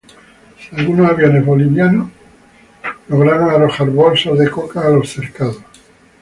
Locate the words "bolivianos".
1.45-2.09